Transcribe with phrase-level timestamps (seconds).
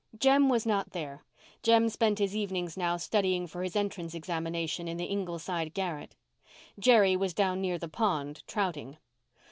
[0.17, 1.23] Jem was not there.
[1.61, 6.15] Jem spent his evenings now studying for his entrance examination in the Ingleside garret.
[6.79, 8.97] Jerry was down near the pond, trouting.